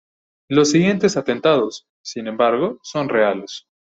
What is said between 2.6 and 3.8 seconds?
son reales.